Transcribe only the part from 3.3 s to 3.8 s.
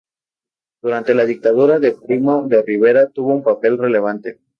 un papel